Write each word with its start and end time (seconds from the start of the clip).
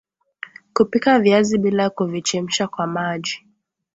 Kupika 0.73 1.19
viazi 1.19 1.57
bila 1.57 1.89
kuvichemsha 1.89 2.67
kwa 2.67 2.87
maji 2.87 3.47